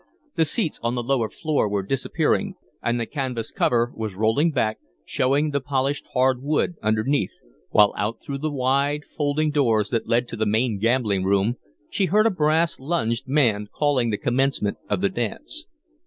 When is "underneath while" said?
6.81-7.93